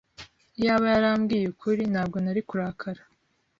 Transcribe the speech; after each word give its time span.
Iyaba 0.59 0.85
yarambwiye 0.93 1.45
ukuri, 1.53 1.81
ntabwo 1.91 2.17
nari 2.21 2.41
kurakara. 2.47 3.01